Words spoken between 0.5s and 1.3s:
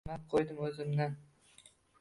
oʻzimni?